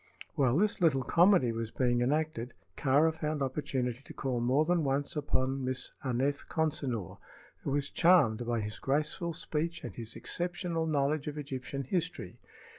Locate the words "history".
11.83-12.39